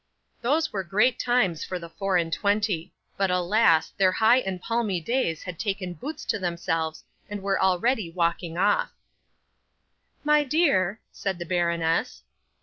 [0.41, 3.91] 'Those were great times for the four and twenty; but, alas!
[3.99, 8.89] their high and palmy days had taken boots to themselves, and were already walking off.
[10.23, 12.23] '"My dear," said the baroness.